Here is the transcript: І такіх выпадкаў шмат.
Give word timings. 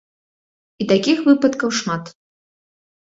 І 0.83 0.87
такіх 0.93 1.21
выпадкаў 1.27 1.69
шмат. 1.81 2.03